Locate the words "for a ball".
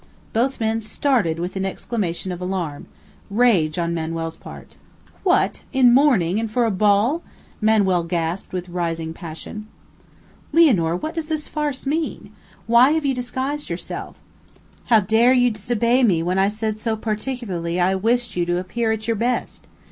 6.51-7.21